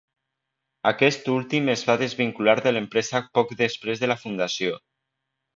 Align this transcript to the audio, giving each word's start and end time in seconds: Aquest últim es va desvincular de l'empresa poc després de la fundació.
Aquest 0.91 1.29
últim 1.33 1.69
es 1.75 1.83
va 1.91 1.97
desvincular 2.03 2.57
de 2.69 2.75
l'empresa 2.75 3.21
poc 3.39 3.55
després 3.63 4.03
de 4.05 4.11
la 4.13 4.21
fundació. 4.27 4.85